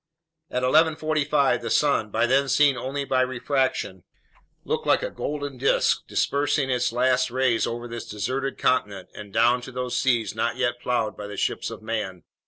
[0.49, 4.03] At 11:45 the sun, by then seen only by refraction,
[4.65, 9.61] looked like a golden disk, dispersing its last rays over this deserted continent and down
[9.61, 12.23] to these seas not yet plowed by the ships of man.